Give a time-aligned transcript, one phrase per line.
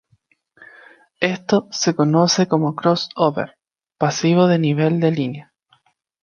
[1.19, 3.59] Esto se conoce como crossover
[3.99, 5.53] pasivo de nivel de línea.